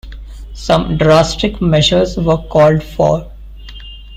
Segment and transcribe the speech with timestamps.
[0.55, 3.31] Some drastic measures were called for.